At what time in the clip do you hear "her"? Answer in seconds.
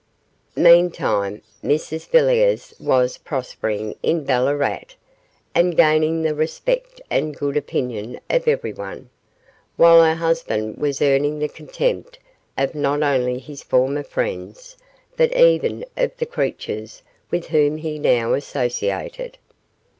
10.03-10.15